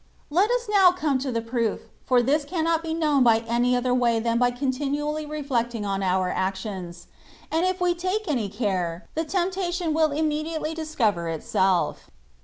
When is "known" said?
2.91-3.21